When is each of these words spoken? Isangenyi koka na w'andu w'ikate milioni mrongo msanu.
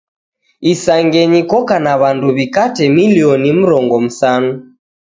Isangenyi 0.73 1.41
koka 1.51 1.77
na 1.85 1.93
w'andu 2.01 2.27
w'ikate 2.35 2.83
milioni 2.97 3.49
mrongo 3.61 3.95
msanu. 4.05 4.51